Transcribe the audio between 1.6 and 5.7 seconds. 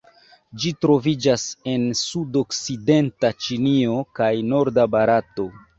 en sudokcidenta Ĉinio kaj norda Barato.